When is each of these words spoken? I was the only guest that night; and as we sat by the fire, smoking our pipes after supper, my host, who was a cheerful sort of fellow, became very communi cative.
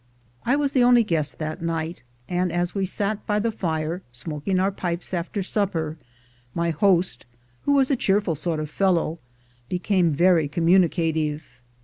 I 0.47 0.55
was 0.55 0.71
the 0.71 0.83
only 0.83 1.03
guest 1.03 1.37
that 1.37 1.61
night; 1.61 2.01
and 2.27 2.51
as 2.51 2.73
we 2.73 2.87
sat 2.87 3.23
by 3.27 3.37
the 3.37 3.51
fire, 3.51 4.01
smoking 4.11 4.59
our 4.59 4.71
pipes 4.71 5.13
after 5.13 5.43
supper, 5.43 5.95
my 6.55 6.71
host, 6.71 7.27
who 7.65 7.73
was 7.73 7.91
a 7.91 7.95
cheerful 7.95 8.33
sort 8.33 8.59
of 8.59 8.71
fellow, 8.71 9.19
became 9.69 10.09
very 10.11 10.49
communi 10.49 10.89
cative. 10.89 11.43